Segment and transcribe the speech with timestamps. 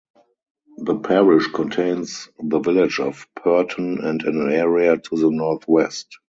[0.79, 6.17] The parish contains the village of Perton and an area to the northwest.